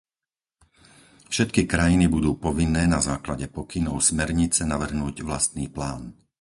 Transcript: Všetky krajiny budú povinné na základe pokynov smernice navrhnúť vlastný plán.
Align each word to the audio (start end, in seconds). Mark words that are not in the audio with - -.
Všetky 1.31 1.61
krajiny 1.73 2.05
budú 2.15 2.31
povinné 2.45 2.83
na 2.95 2.99
základe 3.09 3.45
pokynov 3.57 3.95
smernice 4.09 4.61
navrhnúť 4.73 5.15
vlastný 5.29 5.65
plán. 5.75 6.01